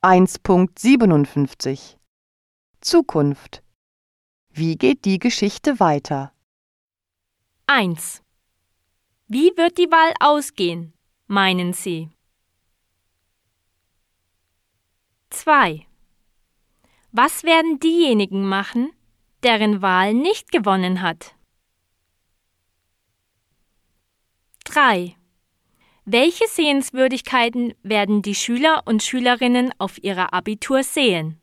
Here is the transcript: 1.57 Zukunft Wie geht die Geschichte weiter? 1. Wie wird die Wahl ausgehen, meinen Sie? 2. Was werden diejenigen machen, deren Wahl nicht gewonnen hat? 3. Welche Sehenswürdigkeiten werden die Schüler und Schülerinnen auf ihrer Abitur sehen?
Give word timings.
1.57 0.00 1.96
Zukunft 2.80 3.64
Wie 4.48 4.76
geht 4.76 5.04
die 5.04 5.18
Geschichte 5.18 5.80
weiter? 5.80 6.32
1. 7.66 8.22
Wie 9.26 9.50
wird 9.56 9.76
die 9.76 9.90
Wahl 9.90 10.14
ausgehen, 10.20 10.94
meinen 11.26 11.72
Sie? 11.72 12.10
2. 15.30 15.84
Was 17.10 17.42
werden 17.42 17.80
diejenigen 17.80 18.48
machen, 18.48 18.92
deren 19.42 19.82
Wahl 19.82 20.14
nicht 20.14 20.52
gewonnen 20.52 21.02
hat? 21.02 21.34
3. 24.62 25.17
Welche 26.10 26.46
Sehenswürdigkeiten 26.48 27.74
werden 27.82 28.22
die 28.22 28.34
Schüler 28.34 28.80
und 28.86 29.02
Schülerinnen 29.02 29.72
auf 29.76 30.02
ihrer 30.02 30.32
Abitur 30.32 30.82
sehen? 30.82 31.38